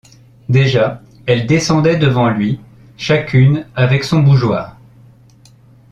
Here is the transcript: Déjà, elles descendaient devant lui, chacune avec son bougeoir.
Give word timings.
Déjà, 0.49 1.03
elles 1.27 1.45
descendaient 1.45 1.95
devant 1.97 2.27
lui, 2.27 2.59
chacune 2.97 3.67
avec 3.75 4.03
son 4.03 4.21
bougeoir. 4.23 4.75